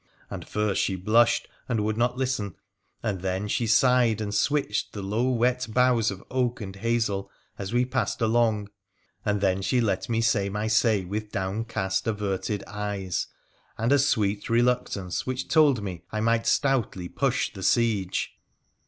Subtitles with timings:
[0.31, 2.55] An first she blushed and would not listen,
[3.03, 7.71] and then she sighe and switched the low wet boughs of oak and hazel as
[7.71, 8.69] ^ passed along,
[9.23, 13.27] and then she let me say my say with downcas averted eyes,
[13.77, 18.31] and a sweet reluctance which told me I migl etoutly push the siege.